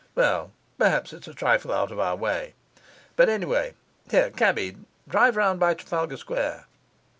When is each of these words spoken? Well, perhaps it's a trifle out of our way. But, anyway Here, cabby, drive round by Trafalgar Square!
Well, 0.15 0.51
perhaps 0.79 1.13
it's 1.13 1.27
a 1.27 1.33
trifle 1.35 1.71
out 1.71 1.91
of 1.91 1.99
our 1.99 2.15
way. 2.15 2.55
But, 3.15 3.29
anyway 3.29 3.75
Here, 4.09 4.31
cabby, 4.31 4.77
drive 5.07 5.35
round 5.35 5.59
by 5.59 5.75
Trafalgar 5.75 6.17
Square! 6.17 6.65